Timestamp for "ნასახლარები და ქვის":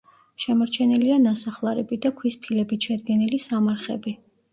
1.25-2.37